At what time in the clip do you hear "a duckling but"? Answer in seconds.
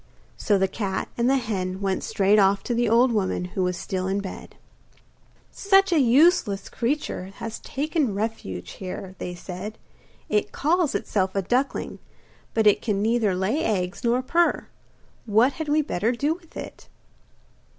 11.35-12.65